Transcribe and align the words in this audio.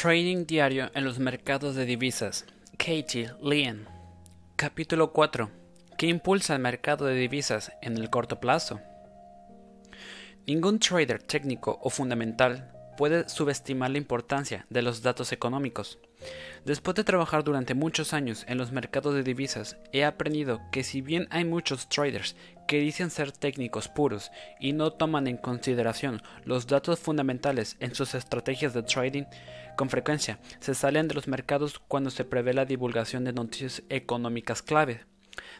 Trading 0.00 0.46
diario 0.46 0.90
en 0.94 1.04
los 1.04 1.18
mercados 1.18 1.74
de 1.74 1.84
divisas. 1.84 2.46
Katie 2.78 3.32
Lien. 3.42 3.86
Capítulo 4.56 5.12
4. 5.12 5.50
¿Qué 5.98 6.06
impulsa 6.06 6.54
el 6.54 6.62
mercado 6.62 7.04
de 7.04 7.14
divisas 7.14 7.70
en 7.82 7.98
el 7.98 8.08
corto 8.08 8.40
plazo? 8.40 8.80
Ningún 10.46 10.78
trader 10.78 11.22
técnico 11.22 11.78
o 11.82 11.90
fundamental 11.90 12.72
puede 12.96 13.28
subestimar 13.28 13.90
la 13.90 13.98
importancia 13.98 14.64
de 14.70 14.80
los 14.80 15.02
datos 15.02 15.32
económicos. 15.32 15.98
Después 16.64 16.94
de 16.94 17.04
trabajar 17.04 17.44
durante 17.44 17.74
muchos 17.74 18.14
años 18.14 18.46
en 18.48 18.56
los 18.56 18.72
mercados 18.72 19.14
de 19.14 19.22
divisas, 19.22 19.76
he 19.92 20.06
aprendido 20.06 20.62
que 20.72 20.82
si 20.82 21.02
bien 21.02 21.26
hay 21.30 21.44
muchos 21.44 21.90
traders 21.90 22.36
que 22.70 22.78
dicen 22.78 23.10
ser 23.10 23.32
técnicos 23.32 23.88
puros 23.88 24.30
y 24.60 24.74
no 24.74 24.92
toman 24.92 25.26
en 25.26 25.38
consideración 25.38 26.22
los 26.44 26.68
datos 26.68 27.00
fundamentales 27.00 27.76
en 27.80 27.96
sus 27.96 28.14
estrategias 28.14 28.74
de 28.74 28.84
trading, 28.84 29.24
con 29.76 29.90
frecuencia 29.90 30.38
se 30.60 30.76
salen 30.76 31.08
de 31.08 31.14
los 31.14 31.26
mercados 31.26 31.80
cuando 31.80 32.10
se 32.10 32.24
prevé 32.24 32.54
la 32.54 32.66
divulgación 32.66 33.24
de 33.24 33.32
noticias 33.32 33.82
económicas 33.88 34.62
clave. 34.62 35.04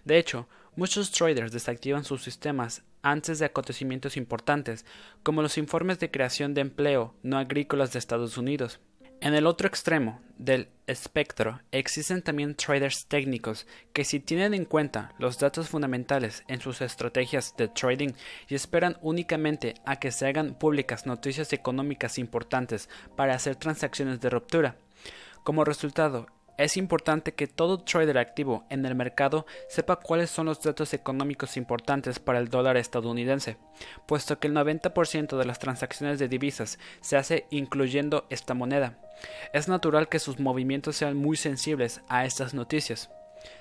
De 0.05 0.19
hecho, 0.19 0.47
muchos 0.77 1.11
traders 1.11 1.51
desactivan 1.51 2.05
sus 2.05 2.23
sistemas 2.23 2.84
antes 3.03 3.41
de 3.41 3.47
acontecimientos 3.47 4.17
importantes, 4.17 4.87
como 5.25 5.42
los 5.42 5.59
informes 5.59 5.98
de 5.98 6.12
creación 6.12 6.55
de 6.55 6.61
empleo 6.61 7.17
no 7.25 7.39
agrícolas 7.39 7.92
de 7.92 7.98
Estados 7.98 8.39
Unidos. 8.39 8.79
En 9.23 9.34
el 9.34 9.47
otro 9.47 9.69
extremo 9.69 10.19
del 10.38 10.70
espectro 10.87 11.61
existen 11.73 12.23
también 12.23 12.55
traders 12.55 13.05
técnicos 13.06 13.66
que 13.92 14.06
si 14.06 14.19
tienen 14.19 14.55
en 14.55 14.65
cuenta 14.65 15.12
los 15.19 15.38
datos 15.38 15.69
fundamentales 15.69 16.42
en 16.48 16.62
sus 16.62 16.80
estrategias 16.80 17.55
de 17.59 17.69
trading 17.69 18.12
y 18.48 18.55
esperan 18.55 18.97
únicamente 19.02 19.75
a 19.84 19.97
que 19.97 20.11
se 20.11 20.27
hagan 20.27 20.55
públicas 20.55 21.05
noticias 21.05 21.53
económicas 21.53 22.17
importantes 22.17 22.89
para 23.14 23.34
hacer 23.34 23.56
transacciones 23.56 24.22
de 24.22 24.30
ruptura. 24.30 24.77
Como 25.45 25.67
resultado, 25.67 26.27
es 26.56 26.78
importante 26.78 27.33
que 27.33 27.47
todo 27.47 27.78
trader 27.78 28.17
activo 28.19 28.64
en 28.70 28.84
el 28.86 28.95
mercado 28.95 29.47
sepa 29.69 29.97
cuáles 29.97 30.30
son 30.30 30.47
los 30.47 30.62
datos 30.62 30.95
económicos 30.95 31.58
importantes 31.58 32.19
para 32.19 32.39
el 32.39 32.48
dólar 32.48 32.77
estadounidense, 32.78 33.58
puesto 34.06 34.39
que 34.39 34.48
el 34.48 34.55
90% 34.55 35.39
de 35.39 35.45
las 35.45 35.58
transacciones 35.58 36.19
de 36.19 36.28
divisas 36.28 36.78
se 37.00 37.17
hace 37.17 37.47
incluyendo 37.50 38.27
esta 38.28 38.52
moneda. 38.52 38.98
Es 39.53 39.69
natural 39.69 40.09
que 40.09 40.19
sus 40.19 40.39
movimientos 40.39 40.97
sean 40.97 41.17
muy 41.17 41.37
sensibles 41.37 42.01
a 42.09 42.25
estas 42.25 42.55
noticias. 42.55 43.11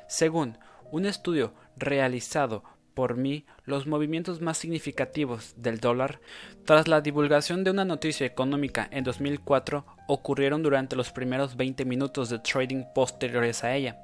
Según 0.08 0.58
un 0.92 1.06
estudio 1.06 1.54
realizado 1.78 2.64
por 2.94 3.16
mí 3.16 3.46
los 3.64 3.88
movimientos 3.88 4.42
más 4.42 4.58
significativos 4.58 5.54
del 5.56 5.80
dólar 5.80 6.20
tras 6.66 6.88
la 6.88 7.00
divulgación 7.00 7.64
de 7.64 7.72
una 7.72 7.86
noticia 7.86 8.26
económica 8.26 8.90
en 8.92 9.06
2004 9.06 9.86
ocurrieron 10.08 10.64
durante 10.64 10.98
los 10.98 11.12
primeros 11.12 11.56
20 11.56 11.86
minutos 11.86 12.30
de 12.30 12.40
trading 12.40 12.84
posteriores 12.94 13.64
a 13.64 13.74
ella. 13.74 13.98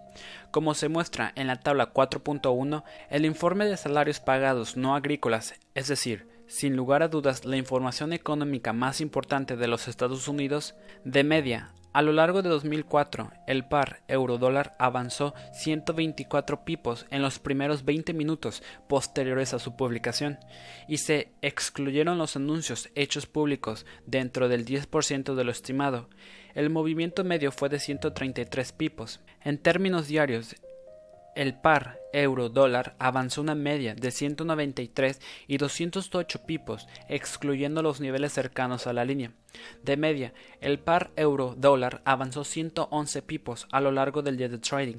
Como 0.52 0.74
se 0.76 0.88
muestra 0.88 1.34
en 1.36 1.48
la 1.48 1.60
tabla 1.60 1.92
4.1, 1.94 2.84
el 3.10 3.26
informe 3.26 3.66
de 3.66 3.76
salarios 3.76 4.22
pagados 4.22 4.78
no 4.78 4.96
agrícolas, 4.96 5.56
es 5.74 5.90
decir, 5.90 6.35
sin 6.48 6.76
lugar 6.76 7.04
a 7.04 7.08
dudas 7.08 7.46
la 7.46 7.58
información 7.58 8.14
económica 8.14 8.74
más 8.74 9.02
importante 9.02 9.56
de 9.56 9.68
los 9.68 9.88
Estados 9.88 10.28
Unidos, 10.28 10.76
de 11.04 11.24
media 11.24 11.72
a 11.96 12.02
lo 12.02 12.12
largo 12.12 12.42
de 12.42 12.50
2004, 12.50 13.32
el 13.48 13.64
par 13.70 14.02
euro-dólar 14.10 14.76
avanzó 14.80 15.34
124 15.54 16.66
pipos 16.66 17.06
en 17.10 17.22
los 17.22 17.40
primeros 17.40 17.86
20 17.86 18.14
minutos 18.14 18.64
posteriores 18.90 19.54
a 19.54 19.60
su 19.60 19.78
publicación, 19.78 20.38
y 20.90 20.98
se 20.98 21.32
excluyeron 21.42 22.18
los 22.18 22.36
anuncios 22.36 22.90
hechos 22.96 23.28
públicos 23.28 23.86
dentro 24.06 24.50
del 24.50 24.66
10% 24.66 25.36
de 25.36 25.44
lo 25.46 25.52
estimado. 25.52 26.10
El 26.54 26.70
movimiento 26.70 27.24
medio 27.24 27.54
fue 27.54 27.70
de 27.70 27.80
133 27.80 28.74
pipos. 28.74 29.22
En 29.42 29.58
términos 29.58 30.10
diarios, 30.10 30.58
el 31.36 31.54
par 31.54 32.00
euro-dólar 32.14 32.96
avanzó 32.98 33.42
una 33.42 33.56
media 33.56 33.94
de 33.94 34.10
193 34.10 35.22
y 35.48 35.58
208 35.58 36.46
pipos, 36.46 36.88
excluyendo 37.10 37.82
los 37.82 38.00
niveles 38.00 38.34
cercanos 38.34 38.88
a 38.88 38.94
la 38.94 39.06
línea. 39.06 39.34
De 39.84 39.98
media, 39.98 40.34
el 40.62 40.80
par 40.80 41.12
euro-dólar 41.18 42.02
avanzó 42.06 42.44
111 42.44 43.22
pipos 43.22 43.68
a 43.72 43.82
lo 43.82 43.92
largo 43.92 44.22
del 44.22 44.38
día 44.38 44.50
de 44.50 44.58
trading. 44.58 44.98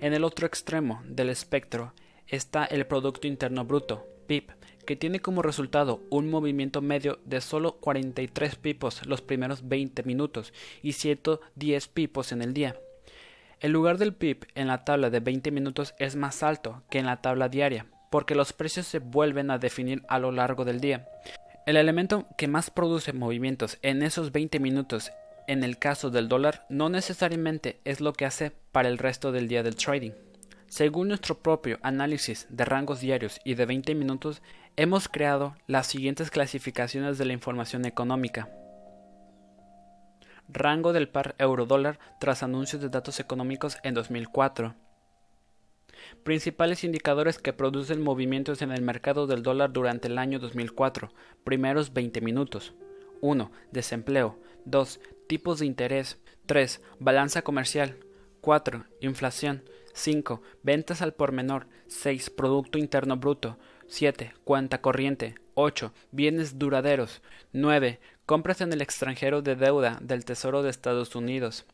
En 0.00 0.12
el 0.12 0.24
otro 0.24 0.46
extremo 0.46 1.02
del 1.06 1.30
espectro 1.30 1.94
está 2.26 2.64
el 2.64 2.86
Producto 2.86 3.26
Interno 3.26 3.64
Bruto, 3.64 4.06
PIB, 4.26 4.52
que 4.86 4.96
tiene 4.96 5.20
como 5.20 5.42
resultado 5.42 6.02
un 6.10 6.28
movimiento 6.28 6.82
medio 6.82 7.18
de 7.24 7.40
solo 7.40 7.76
43 7.76 8.56
pipos 8.56 9.06
los 9.06 9.22
primeros 9.22 9.68
20 9.68 10.02
minutos 10.02 10.52
y 10.82 10.92
110 10.92 11.88
pipos 11.88 12.32
en 12.32 12.42
el 12.42 12.52
día. 12.52 12.76
El 13.62 13.70
lugar 13.70 13.96
del 13.96 14.12
PIB 14.12 14.48
en 14.56 14.66
la 14.66 14.84
tabla 14.84 15.08
de 15.08 15.20
20 15.20 15.52
minutos 15.52 15.94
es 16.00 16.16
más 16.16 16.42
alto 16.42 16.82
que 16.90 16.98
en 16.98 17.06
la 17.06 17.22
tabla 17.22 17.48
diaria, 17.48 17.86
porque 18.10 18.34
los 18.34 18.52
precios 18.52 18.88
se 18.88 18.98
vuelven 18.98 19.52
a 19.52 19.58
definir 19.58 20.02
a 20.08 20.18
lo 20.18 20.32
largo 20.32 20.64
del 20.64 20.80
día. 20.80 21.06
El 21.64 21.76
elemento 21.76 22.26
que 22.36 22.48
más 22.48 22.70
produce 22.70 23.12
movimientos 23.12 23.78
en 23.82 24.02
esos 24.02 24.32
20 24.32 24.58
minutos 24.58 25.12
en 25.46 25.62
el 25.62 25.78
caso 25.78 26.10
del 26.10 26.28
dólar 26.28 26.66
no 26.70 26.88
necesariamente 26.88 27.78
es 27.84 28.00
lo 28.00 28.14
que 28.14 28.26
hace 28.26 28.50
para 28.72 28.88
el 28.88 28.98
resto 28.98 29.30
del 29.30 29.46
día 29.46 29.62
del 29.62 29.76
trading. 29.76 30.10
Según 30.66 31.06
nuestro 31.06 31.38
propio 31.38 31.78
análisis 31.82 32.48
de 32.50 32.64
rangos 32.64 32.98
diarios 32.98 33.40
y 33.44 33.54
de 33.54 33.64
20 33.64 33.94
minutos, 33.94 34.42
hemos 34.74 35.06
creado 35.08 35.54
las 35.68 35.86
siguientes 35.86 36.32
clasificaciones 36.32 37.16
de 37.16 37.26
la 37.26 37.32
información 37.32 37.84
económica 37.84 38.48
rango 40.48 40.92
del 40.92 41.08
par 41.08 41.34
euro-dólar 41.38 41.98
tras 42.20 42.42
anuncios 42.42 42.82
de 42.82 42.88
datos 42.88 43.20
económicos 43.20 43.78
en 43.82 43.94
2004. 43.94 44.74
Principales 46.24 46.84
indicadores 46.84 47.38
que 47.38 47.52
producen 47.52 48.02
movimientos 48.02 48.62
en 48.62 48.70
el 48.70 48.82
mercado 48.82 49.26
del 49.26 49.42
dólar 49.42 49.72
durante 49.72 50.08
el 50.08 50.18
año 50.18 50.38
2004. 50.38 51.12
Primeros 51.44 51.92
20 51.92 52.20
minutos. 52.20 52.74
1. 53.20 53.50
Desempleo. 53.70 54.38
2. 54.64 55.00
Tipos 55.26 55.60
de 55.60 55.66
interés. 55.66 56.18
3. 56.46 56.80
Balanza 56.98 57.42
comercial. 57.42 57.96
4. 58.40 58.84
Inflación. 59.00 59.62
5. 59.94 60.42
Ventas 60.62 61.02
al 61.02 61.14
por 61.14 61.32
menor. 61.32 61.66
6. 61.88 62.30
Producto 62.30 62.78
Interno 62.78 63.16
Bruto. 63.16 63.58
7. 63.88 64.34
Cuenta 64.44 64.80
corriente. 64.80 65.34
8. 65.54 65.92
Bienes 66.12 66.58
duraderos. 66.58 67.22
9. 67.52 68.00
Compras 68.32 68.62
en 68.62 68.72
el 68.72 68.80
extranjero 68.80 69.42
de 69.42 69.56
deuda 69.56 69.98
del 70.00 70.24
Tesoro 70.24 70.62
de 70.62 70.70
Estados 70.70 71.14
Unidos. 71.14 71.66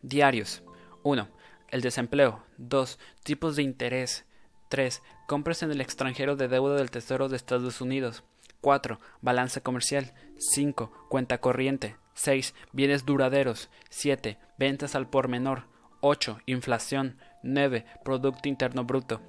Diarios. 0.00 0.62
1. 1.02 1.28
El 1.68 1.82
desempleo. 1.82 2.42
2. 2.56 2.98
Tipos 3.22 3.56
de 3.56 3.62
interés. 3.62 4.24
3. 4.70 5.02
Compras 5.28 5.62
en 5.62 5.70
el 5.70 5.82
extranjero 5.82 6.34
de 6.34 6.48
deuda 6.48 6.76
del 6.76 6.90
Tesoro 6.90 7.28
de 7.28 7.36
Estados 7.36 7.82
Unidos. 7.82 8.24
4. 8.62 8.98
Balanza 9.20 9.60
comercial. 9.60 10.14
5. 10.38 11.08
Cuenta 11.10 11.42
corriente. 11.42 11.96
6. 12.14 12.54
Bienes 12.72 13.04
duraderos. 13.04 13.68
7. 13.90 14.38
Ventas 14.56 14.94
al 14.94 15.10
por 15.10 15.28
menor. 15.28 15.64
8. 16.00 16.38
Inflación. 16.46 17.18
9. 17.42 17.84
Producto 18.02 18.48
Interno 18.48 18.84
Bruto. 18.84 19.20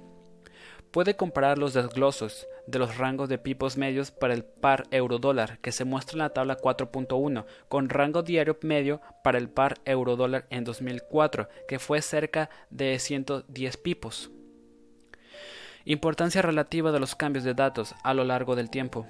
Puede 0.90 1.16
comparar 1.16 1.58
los 1.58 1.74
desglosos 1.74 2.46
de 2.66 2.78
los 2.78 2.96
rangos 2.96 3.28
de 3.28 3.38
pipos 3.38 3.76
medios 3.76 4.10
para 4.10 4.32
el 4.32 4.44
par 4.44 4.86
euro-dólar 4.90 5.58
que 5.58 5.70
se 5.70 5.84
muestra 5.84 6.14
en 6.14 6.18
la 6.20 6.30
tabla 6.30 6.56
4.1 6.56 7.44
con 7.68 7.90
rango 7.90 8.22
diario 8.22 8.56
medio 8.62 9.02
para 9.22 9.36
el 9.36 9.50
par 9.50 9.78
euro-dólar 9.84 10.46
en 10.48 10.64
2004 10.64 11.48
que 11.68 11.78
fue 11.78 12.00
cerca 12.00 12.48
de 12.70 12.98
110 12.98 13.76
pipos. 13.76 14.30
Importancia 15.84 16.40
relativa 16.40 16.90
de 16.90 17.00
los 17.00 17.14
cambios 17.14 17.44
de 17.44 17.54
datos 17.54 17.94
a 18.02 18.14
lo 18.14 18.24
largo 18.24 18.56
del 18.56 18.70
tiempo. 18.70 19.06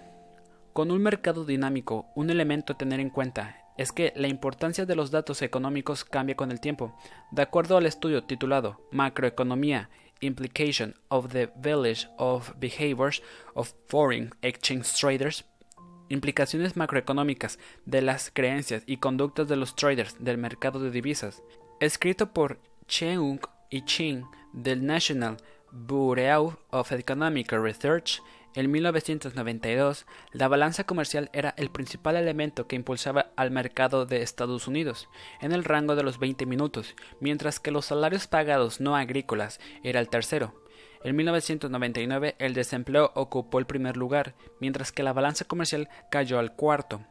Con 0.72 0.90
un 0.90 1.02
mercado 1.02 1.44
dinámico, 1.44 2.06
un 2.14 2.30
elemento 2.30 2.72
a 2.72 2.78
tener 2.78 3.00
en 3.00 3.10
cuenta 3.10 3.56
es 3.76 3.92
que 3.92 4.12
la 4.16 4.26
importancia 4.26 4.84
de 4.84 4.96
los 4.96 5.12
datos 5.12 5.40
económicos 5.42 6.04
cambia 6.04 6.34
con 6.34 6.50
el 6.50 6.60
tiempo. 6.60 6.96
De 7.30 7.42
acuerdo 7.42 7.76
al 7.76 7.86
estudio 7.86 8.24
titulado 8.24 8.80
Macroeconomía 8.90 9.88
implication 10.20 10.94
of 11.10 11.30
the 11.30 11.50
village 11.60 12.08
of 12.18 12.54
behaviors 12.58 13.22
of 13.54 13.74
foreign 13.86 14.32
exchange 14.42 14.92
traders, 14.94 15.44
implicaciones 16.08 16.76
macroeconómicas 16.76 17.58
de 17.86 18.02
las 18.02 18.30
creencias 18.30 18.82
y 18.86 18.98
conductas 18.98 19.48
de 19.48 19.56
los 19.56 19.74
traders 19.74 20.16
del 20.18 20.38
mercado 20.38 20.80
de 20.80 20.90
divisas, 20.90 21.42
escrito 21.80 22.32
por 22.32 22.58
Cheung 22.86 23.40
y 23.70 23.84
Ching 23.84 24.24
del 24.52 24.84
National 24.84 25.36
Bureau 25.70 26.58
of 26.70 26.92
Economic 26.92 27.52
Research 27.52 28.20
en 28.54 28.70
1992, 28.70 30.06
la 30.32 30.48
balanza 30.48 30.84
comercial 30.84 31.30
era 31.32 31.54
el 31.58 31.70
principal 31.70 32.16
elemento 32.16 32.66
que 32.66 32.76
impulsaba 32.76 33.30
al 33.36 33.50
mercado 33.50 34.06
de 34.06 34.22
Estados 34.22 34.66
Unidos, 34.66 35.08
en 35.40 35.52
el 35.52 35.64
rango 35.64 35.94
de 35.94 36.02
los 36.02 36.18
20 36.18 36.46
minutos, 36.46 36.96
mientras 37.20 37.60
que 37.60 37.70
los 37.70 37.84
salarios 37.84 38.26
pagados 38.26 38.80
no 38.80 38.96
agrícolas 38.96 39.60
era 39.84 40.00
el 40.00 40.08
tercero. 40.08 40.60
En 41.04 41.14
1999 41.14 42.34
el 42.38 42.54
desempleo 42.54 43.12
ocupó 43.14 43.60
el 43.60 43.66
primer 43.66 43.96
lugar, 43.96 44.34
mientras 44.60 44.90
que 44.90 45.04
la 45.04 45.12
balanza 45.12 45.44
comercial 45.44 45.88
cayó 46.10 46.38
al 46.40 46.56
cuarto. 46.56 47.02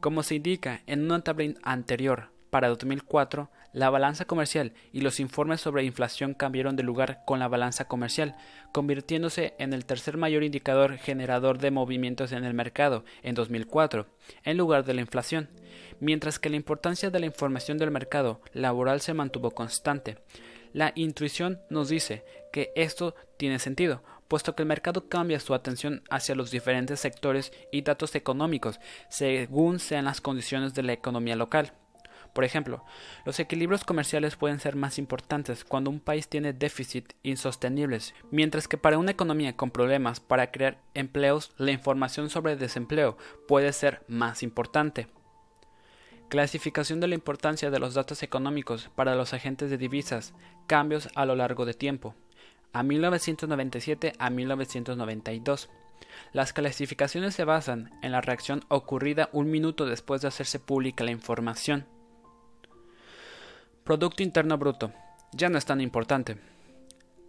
Como 0.00 0.22
se 0.22 0.36
indica 0.36 0.82
en 0.86 1.04
una 1.04 1.22
tabla 1.22 1.54
anterior, 1.64 2.30
para 2.50 2.68
2004, 2.68 3.50
la 3.72 3.90
balanza 3.90 4.24
comercial 4.24 4.72
y 4.92 5.00
los 5.00 5.20
informes 5.20 5.60
sobre 5.60 5.84
inflación 5.84 6.34
cambiaron 6.34 6.76
de 6.76 6.82
lugar 6.82 7.22
con 7.24 7.38
la 7.38 7.48
balanza 7.48 7.86
comercial, 7.86 8.36
convirtiéndose 8.72 9.54
en 9.58 9.72
el 9.72 9.84
tercer 9.84 10.16
mayor 10.16 10.42
indicador 10.42 10.98
generador 10.98 11.58
de 11.58 11.70
movimientos 11.70 12.32
en 12.32 12.44
el 12.44 12.54
mercado 12.54 13.04
en 13.22 13.34
2004, 13.34 14.06
en 14.44 14.56
lugar 14.56 14.84
de 14.84 14.94
la 14.94 15.00
inflación, 15.00 15.48
mientras 16.00 16.38
que 16.38 16.50
la 16.50 16.56
importancia 16.56 17.10
de 17.10 17.20
la 17.20 17.26
información 17.26 17.78
del 17.78 17.90
mercado 17.90 18.40
laboral 18.52 19.00
se 19.00 19.14
mantuvo 19.14 19.50
constante. 19.52 20.18
La 20.72 20.92
intuición 20.94 21.60
nos 21.68 21.88
dice 21.88 22.24
que 22.52 22.72
esto 22.76 23.14
tiene 23.36 23.58
sentido, 23.58 24.02
puesto 24.28 24.54
que 24.54 24.62
el 24.62 24.68
mercado 24.68 25.08
cambia 25.08 25.40
su 25.40 25.52
atención 25.52 26.02
hacia 26.08 26.34
los 26.34 26.50
diferentes 26.50 27.00
sectores 27.00 27.52
y 27.70 27.82
datos 27.82 28.14
económicos 28.14 28.80
según 29.10 29.78
sean 29.78 30.06
las 30.06 30.22
condiciones 30.22 30.72
de 30.72 30.82
la 30.82 30.94
economía 30.94 31.36
local. 31.36 31.74
Por 32.32 32.44
ejemplo, 32.44 32.82
los 33.26 33.38
equilibrios 33.40 33.84
comerciales 33.84 34.36
pueden 34.36 34.58
ser 34.58 34.74
más 34.74 34.98
importantes 34.98 35.64
cuando 35.64 35.90
un 35.90 36.00
país 36.00 36.28
tiene 36.28 36.54
déficit 36.54 37.12
insostenibles, 37.22 38.14
mientras 38.30 38.68
que 38.68 38.78
para 38.78 38.98
una 38.98 39.10
economía 39.10 39.54
con 39.54 39.70
problemas 39.70 40.20
para 40.20 40.50
crear 40.50 40.78
empleos, 40.94 41.52
la 41.58 41.72
información 41.72 42.30
sobre 42.30 42.56
desempleo 42.56 43.18
puede 43.46 43.72
ser 43.74 44.02
más 44.08 44.42
importante. 44.42 45.08
Clasificación 46.30 47.00
de 47.00 47.08
la 47.08 47.14
importancia 47.14 47.70
de 47.70 47.78
los 47.78 47.92
datos 47.92 48.22
económicos 48.22 48.88
para 48.94 49.14
los 49.14 49.34
agentes 49.34 49.68
de 49.68 49.76
divisas, 49.76 50.32
cambios 50.66 51.10
a 51.14 51.26
lo 51.26 51.36
largo 51.36 51.66
de 51.66 51.74
tiempo. 51.74 52.14
A 52.72 52.82
1997 52.82 54.14
a 54.18 54.30
1992. 54.30 55.68
Las 56.32 56.54
clasificaciones 56.54 57.34
se 57.34 57.44
basan 57.44 57.90
en 58.02 58.12
la 58.12 58.22
reacción 58.22 58.64
ocurrida 58.68 59.28
un 59.32 59.50
minuto 59.50 59.84
después 59.84 60.22
de 60.22 60.28
hacerse 60.28 60.58
pública 60.58 61.04
la 61.04 61.10
información. 61.10 61.86
Producto 63.84 64.22
Interno 64.22 64.58
Bruto. 64.58 64.92
Ya 65.32 65.48
no 65.48 65.58
es 65.58 65.64
tan 65.64 65.80
importante. 65.80 66.36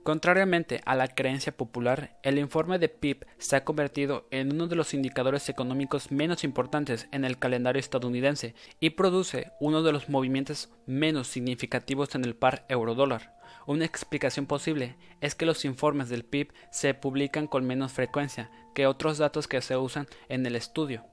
Contrariamente 0.04 0.82
a 0.86 0.94
la 0.96 1.08
creencia 1.08 1.52
popular, 1.52 2.20
el 2.22 2.38
informe 2.38 2.78
de 2.78 2.90
PIB 2.90 3.26
se 3.40 3.56
ha 3.56 3.64
convertido 3.64 4.28
en 4.30 4.54
uno 4.54 4.68
de 4.68 4.76
los 4.76 4.94
indicadores 4.94 5.50
económicos 5.50 6.12
menos 6.12 6.44
importantes 6.44 7.08
en 7.12 7.26
el 7.26 7.40
calendario 7.40 7.80
estadounidense 7.80 8.54
y 8.80 8.92
produce 8.92 9.52
uno 9.60 9.82
de 9.82 9.94
los 9.94 10.10
movimientos 10.10 10.70
menos 10.86 11.28
significativos 11.28 12.14
en 12.14 12.24
el 12.24 12.36
par 12.36 12.66
euro-dólar. 12.70 13.34
Una 13.66 13.86
explicación 13.86 14.46
posible 14.46 14.96
es 15.22 15.34
que 15.34 15.48
los 15.48 15.66
informes 15.66 16.08
del 16.10 16.24
PIB 16.24 16.54
se 16.70 16.94
publican 16.94 17.48
con 17.48 17.66
menos 17.66 17.94
frecuencia 17.94 18.52
que 18.76 18.86
otros 18.86 19.18
datos 19.18 19.48
que 19.48 19.60
se 19.64 19.76
usan 19.76 20.08
en 20.30 20.46
el 20.46 20.56
estudio 20.56 21.04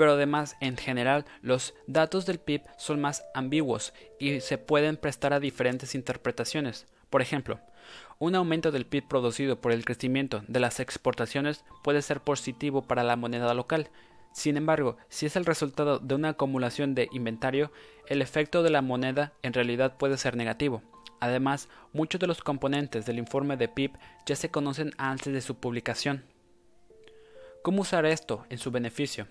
pero 0.00 0.12
además 0.12 0.56
en 0.60 0.78
general 0.78 1.26
los 1.42 1.74
datos 1.86 2.24
del 2.24 2.38
PIB 2.38 2.62
son 2.78 3.02
más 3.02 3.22
ambiguos 3.34 3.92
y 4.18 4.40
se 4.40 4.56
pueden 4.56 4.96
prestar 4.96 5.34
a 5.34 5.40
diferentes 5.40 5.94
interpretaciones. 5.94 6.86
Por 7.10 7.20
ejemplo, 7.20 7.60
un 8.18 8.34
aumento 8.34 8.70
del 8.72 8.86
PIB 8.86 9.08
producido 9.08 9.60
por 9.60 9.72
el 9.72 9.84
crecimiento 9.84 10.42
de 10.48 10.58
las 10.58 10.80
exportaciones 10.80 11.66
puede 11.84 12.00
ser 12.00 12.22
positivo 12.22 12.80
para 12.80 13.04
la 13.04 13.16
moneda 13.16 13.52
local. 13.52 13.90
Sin 14.32 14.56
embargo, 14.56 14.96
si 15.10 15.26
es 15.26 15.36
el 15.36 15.44
resultado 15.44 15.98
de 15.98 16.14
una 16.14 16.30
acumulación 16.30 16.94
de 16.94 17.10
inventario, 17.12 17.70
el 18.06 18.22
efecto 18.22 18.62
de 18.62 18.70
la 18.70 18.80
moneda 18.80 19.34
en 19.42 19.52
realidad 19.52 19.98
puede 19.98 20.16
ser 20.16 20.34
negativo. 20.34 20.82
Además, 21.20 21.68
muchos 21.92 22.18
de 22.22 22.26
los 22.26 22.40
componentes 22.40 23.04
del 23.04 23.18
informe 23.18 23.58
de 23.58 23.68
PIB 23.68 23.98
ya 24.24 24.34
se 24.34 24.50
conocen 24.50 24.94
antes 24.96 25.30
de 25.30 25.42
su 25.42 25.56
publicación. 25.56 26.24
¿Cómo 27.60 27.82
usar 27.82 28.06
esto 28.06 28.46
en 28.48 28.56
su 28.56 28.70
beneficio? 28.70 29.26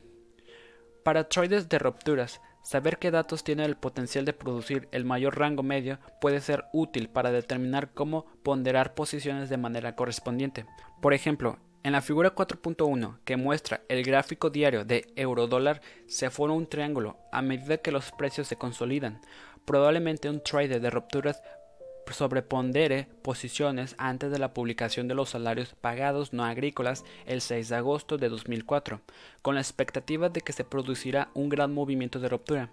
Para 1.10 1.28
traders 1.28 1.68
de 1.68 1.80
rupturas, 1.80 2.40
saber 2.62 3.00
qué 3.00 3.10
datos 3.10 3.44
tienen 3.44 3.66
el 3.66 3.76
potencial 3.76 4.26
de 4.26 4.34
producir 4.34 4.88
el 4.92 5.06
mayor 5.06 5.40
rango 5.40 5.64
medio 5.64 5.98
puede 6.22 6.40
ser 6.40 6.66
útil 6.72 7.10
para 7.10 7.32
determinar 7.32 7.96
cómo 7.96 8.28
ponderar 8.44 8.94
posiciones 8.94 9.50
de 9.50 9.58
manera 9.58 9.96
correspondiente. 9.96 10.68
Por 11.02 11.16
ejemplo, 11.16 11.58
en 11.82 11.94
la 11.94 12.04
figura 12.04 12.36
4.1 12.36 13.22
que 13.26 13.38
muestra 13.38 13.82
el 13.90 14.04
gráfico 14.04 14.52
diario 14.52 14.86
de 14.86 15.12
eurodólar 15.16 15.82
se 16.06 16.30
forma 16.30 16.54
un 16.54 16.68
triángulo 16.68 17.18
a 17.32 17.42
medida 17.42 17.78
que 17.78 17.92
los 17.92 18.12
precios 18.12 18.48
se 18.48 18.58
consolidan. 18.58 19.20
Probablemente 19.66 20.30
un 20.30 20.44
trader 20.44 20.80
de 20.80 20.92
rupturas 20.92 21.42
sobrepondere 22.14 23.08
posiciones 23.22 23.96
antes 23.98 24.32
de 24.32 24.40
la 24.40 24.54
publicación 24.54 25.08
de 25.08 25.16
los 25.16 25.30
salarios 25.30 25.76
pagados 25.80 26.34
no 26.34 26.44
agrícolas 26.44 27.06
el 27.26 27.42
6 27.42 27.70
de 27.70 27.76
agosto 27.76 28.18
de 28.18 28.30
2004, 28.30 29.02
con 29.42 29.56
la 29.56 29.62
expectativa 29.62 30.30
de 30.30 30.42
que 30.42 30.54
se 30.54 30.64
producirá 30.64 31.30
un 31.34 31.50
gran 31.50 31.74
movimiento 31.74 32.20
de 32.20 32.30
ruptura. 32.30 32.70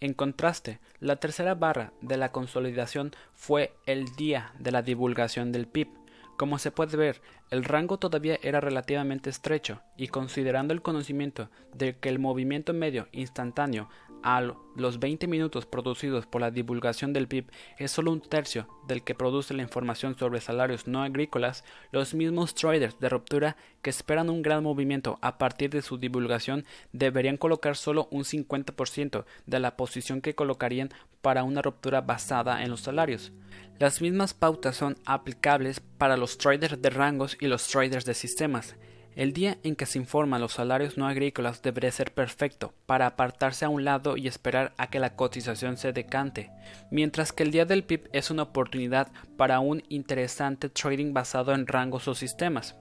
En 0.00 0.14
contraste, 0.14 0.80
la 0.98 1.16
tercera 1.16 1.54
barra 1.54 1.92
de 2.00 2.16
la 2.16 2.32
consolidación 2.32 3.12
fue 3.34 3.72
el 3.86 4.06
día 4.16 4.52
de 4.58 4.72
la 4.72 4.82
divulgación 4.82 5.52
del 5.52 5.66
PIB, 5.66 5.88
como 6.36 6.58
se 6.58 6.72
puede 6.72 6.96
ver, 6.96 7.20
el 7.50 7.62
rango 7.62 7.98
todavía 7.98 8.38
era 8.42 8.60
relativamente 8.60 9.30
estrecho, 9.30 9.80
y 9.96 10.08
considerando 10.08 10.74
el 10.74 10.82
conocimiento 10.82 11.50
de 11.72 11.96
que 11.98 12.08
el 12.08 12.18
movimiento 12.18 12.72
medio 12.72 13.06
instantáneo 13.12 13.88
a 14.22 14.54
los 14.76 14.98
20 14.98 15.26
minutos 15.26 15.66
producidos 15.66 16.26
por 16.26 16.40
la 16.40 16.50
divulgación 16.50 17.12
del 17.12 17.28
PIB 17.28 17.50
es 17.78 17.90
solo 17.90 18.12
un 18.12 18.20
tercio 18.20 18.68
del 18.86 19.02
que 19.02 19.14
produce 19.14 19.54
la 19.54 19.62
información 19.62 20.16
sobre 20.18 20.40
salarios 20.40 20.86
no 20.86 21.02
agrícolas, 21.02 21.64
los 21.90 22.14
mismos 22.14 22.54
traders 22.54 22.98
de 22.98 23.08
ruptura 23.08 23.56
que 23.82 23.90
esperan 23.90 24.30
un 24.30 24.42
gran 24.42 24.62
movimiento 24.62 25.18
a 25.20 25.38
partir 25.38 25.70
de 25.70 25.82
su 25.82 25.98
divulgación 25.98 26.64
deberían 26.92 27.36
colocar 27.36 27.76
solo 27.76 28.08
un 28.10 28.24
50% 28.24 29.24
de 29.46 29.60
la 29.60 29.76
posición 29.76 30.20
que 30.20 30.34
colocarían 30.34 30.90
para 31.20 31.44
una 31.44 31.62
ruptura 31.62 32.00
basada 32.00 32.62
en 32.62 32.70
los 32.70 32.80
salarios. 32.80 33.32
Las 33.78 34.00
mismas 34.00 34.34
pautas 34.34 34.76
son 34.76 34.96
aplicables 35.06 35.80
para 35.98 36.16
los 36.16 36.38
traders 36.38 36.80
de 36.80 36.90
rangos 36.90 37.36
y 37.40 37.46
los 37.46 37.66
traders 37.66 38.04
de 38.04 38.14
sistemas. 38.14 38.76
El 39.14 39.34
día 39.34 39.58
en 39.62 39.76
que 39.76 39.84
se 39.84 39.98
informan 39.98 40.40
los 40.40 40.54
salarios 40.54 40.96
no 40.96 41.06
agrícolas 41.06 41.60
debería 41.60 41.92
ser 41.92 42.14
perfecto 42.14 42.72
para 42.86 43.06
apartarse 43.06 43.66
a 43.66 43.68
un 43.68 43.84
lado 43.84 44.16
y 44.16 44.26
esperar 44.26 44.72
a 44.78 44.88
que 44.88 45.00
la 45.00 45.16
cotización 45.16 45.76
se 45.76 45.92
decante, 45.92 46.50
mientras 46.90 47.32
que 47.32 47.42
el 47.42 47.50
día 47.50 47.66
del 47.66 47.84
PIB 47.84 48.08
es 48.12 48.30
una 48.30 48.44
oportunidad 48.44 49.12
para 49.36 49.60
un 49.60 49.82
interesante 49.90 50.70
trading 50.70 51.12
basado 51.12 51.52
en 51.52 51.66
rangos 51.66 52.08
o 52.08 52.14
sistemas. 52.14 52.74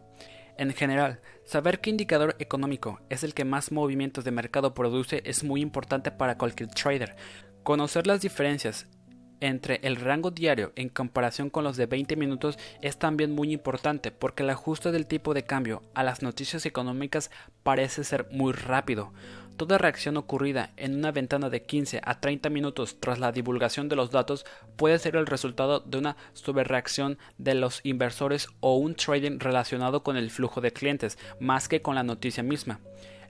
En 0.57 0.71
general, 0.73 1.19
saber 1.43 1.81
qué 1.81 1.89
indicador 1.89 2.35
económico 2.39 3.01
es 3.09 3.23
el 3.23 3.33
que 3.33 3.45
más 3.45 3.71
movimientos 3.71 4.23
de 4.23 4.31
mercado 4.31 4.73
produce 4.73 5.21
es 5.25 5.43
muy 5.43 5.59
importante 5.61 6.11
para 6.11 6.37
cualquier 6.37 6.69
trader. 6.69 7.15
Conocer 7.63 8.07
las 8.07 8.21
diferencias 8.21 8.87
entre 9.41 9.81
el 9.83 9.97
rango 9.97 10.31
diario 10.31 10.71
en 10.75 10.87
comparación 10.89 11.49
con 11.49 11.65
los 11.65 11.75
de 11.75 11.87
20 11.87 12.15
minutos 12.15 12.57
es 12.81 12.97
también 12.97 13.31
muy 13.31 13.51
importante 13.51 14.11
porque 14.11 14.43
el 14.43 14.51
ajuste 14.51 14.91
del 14.91 15.07
tipo 15.07 15.33
de 15.33 15.43
cambio 15.43 15.81
a 15.93 16.03
las 16.03 16.21
noticias 16.21 16.65
económicas 16.65 17.31
parece 17.63 18.03
ser 18.03 18.27
muy 18.31 18.53
rápido. 18.53 19.11
Toda 19.57 19.77
reacción 19.77 20.17
ocurrida 20.17 20.71
en 20.77 20.95
una 20.95 21.11
ventana 21.11 21.49
de 21.49 21.63
15 21.63 22.01
a 22.03 22.19
30 22.19 22.49
minutos 22.49 22.97
tras 22.99 23.19
la 23.19 23.31
divulgación 23.31 23.89
de 23.89 23.95
los 23.95 24.09
datos 24.09 24.45
puede 24.75 24.97
ser 24.97 25.15
el 25.15 25.27
resultado 25.27 25.81
de 25.81 25.97
una 25.97 26.17
sobrereacción 26.33 27.17
de 27.37 27.55
los 27.55 27.81
inversores 27.83 28.47
o 28.59 28.77
un 28.77 28.95
trading 28.95 29.39
relacionado 29.39 30.01
con 30.01 30.17
el 30.17 30.31
flujo 30.31 30.61
de 30.61 30.71
clientes 30.71 31.17
más 31.39 31.67
que 31.67 31.81
con 31.81 31.95
la 31.95 32.03
noticia 32.03 32.41
misma. 32.43 32.79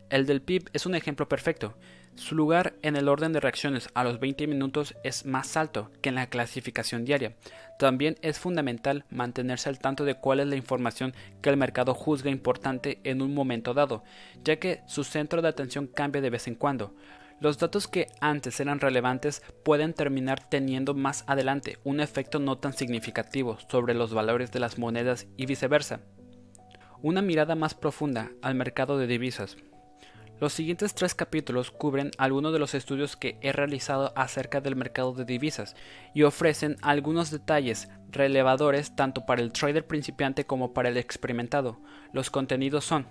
El 0.10 0.25
del 0.25 0.41
PIB 0.41 0.70
es 0.74 0.86
un 0.86 0.96
ejemplo 0.96 1.27
perfecto. 1.27 1.74
Su 2.15 2.36
lugar 2.36 2.75
en 2.82 2.98
el 2.98 3.08
orden 3.08 3.32
de 3.32 3.39
reacciones 3.39 3.89
a 3.94 4.03
los 4.03 4.20
20 4.20 4.46
minutos 4.46 4.96
es 5.03 5.25
más 5.25 5.56
alto 5.56 5.91
que 6.01 6.10
en 6.10 6.15
la 6.15 6.27
clasificación 6.27 7.06
diaria. 7.06 7.36
También 7.80 8.18
es 8.22 8.38
fundamental 8.38 9.06
mantenerse 9.10 9.70
al 9.70 9.80
tanto 9.80 10.03
de 10.03 10.15
cuál 10.15 10.41
es 10.41 10.48
la 10.48 10.58
información 10.58 11.13
que 11.41 11.50
el 11.50 11.58
mercado 11.58 11.94
juzga 11.94 12.30
importante 12.30 13.00
en 13.06 13.22
un 13.22 13.34
momento 13.34 13.74
dado, 13.74 14.03
ya 14.44 14.58
que 14.58 14.82
su 14.88 15.03
centro 15.03 15.41
de 15.41 15.48
atención 15.48 15.88
cambia 15.88 16.22
de 16.22 16.30
vez 16.30 16.48
en 16.48 16.56
cuando. 16.56 16.94
Los 17.39 17.58
datos 17.58 17.88
que 17.88 18.08
antes 18.20 18.60
eran 18.60 18.82
relevantes 18.82 19.41
pueden 19.63 19.94
terminar 19.94 20.48
teniendo 20.48 20.94
más 20.94 21.24
adelante 21.27 21.80
un 21.84 22.01
efecto 22.01 22.39
no 22.39 22.58
tan 22.58 22.74
significativo 22.74 23.58
sobre 23.68 23.96
los 23.96 24.13
valores 24.13 24.51
de 24.51 24.60
las 24.60 24.77
monedas 24.77 25.27
y 25.38 25.48
viceversa. 25.48 26.01
Una 27.01 27.24
mirada 27.24 27.56
más 27.56 27.74
profunda 27.74 28.32
al 28.44 28.53
mercado 28.53 29.00
de 29.00 29.08
divisas 29.08 29.58
los 30.41 30.53
siguientes 30.53 30.95
tres 30.95 31.13
capítulos 31.13 31.69
cubren 31.69 32.10
algunos 32.17 32.51
de 32.51 32.57
los 32.57 32.74
estudios 32.74 33.15
que 33.15 33.38
he 33.41 33.51
realizado 33.51 34.12
acerca 34.15 34.60
del 34.60 34.75
mercado 34.75 35.13
de 35.13 35.24
divisas 35.24 35.75
y 36.15 36.24
ofrecen 36.24 36.77
algunos 36.81 37.29
detalles 37.29 37.89
relevadores 38.10 38.95
tanto 38.95 39.27
para 39.27 39.43
el 39.43 39.51
trader 39.51 39.86
principiante 39.86 40.48
como 40.48 40.74
para 40.74 40.89
el 40.89 40.98
experimentado. 40.98 41.79
Los 42.12 42.31
contenidos 42.31 42.86
son 42.86 43.05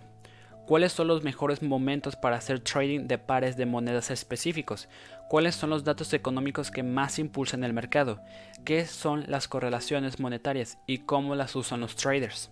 ¿Cuáles 0.66 0.92
son 0.92 1.06
los 1.06 1.22
mejores 1.22 1.62
momentos 1.62 2.16
para 2.16 2.36
hacer 2.36 2.58
trading 2.58 3.06
de 3.06 3.18
pares 3.18 3.56
de 3.56 3.64
monedas 3.64 4.10
específicos? 4.10 4.88
¿Cuáles 5.28 5.54
son 5.54 5.70
los 5.70 5.84
datos 5.84 6.12
económicos 6.12 6.72
que 6.72 6.82
más 6.82 7.20
impulsan 7.20 7.62
el 7.62 7.72
mercado? 7.72 8.20
¿Qué 8.64 8.86
son 8.86 9.24
las 9.28 9.46
correlaciones 9.46 10.18
monetarias 10.18 10.78
y 10.84 10.98
cómo 10.98 11.36
las 11.36 11.54
usan 11.54 11.80
los 11.80 11.94
traders? 11.94 12.50